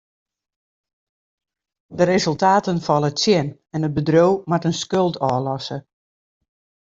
[1.97, 5.77] De resultaten falle tsjin en it bedriuw moat in skuld ôflosse.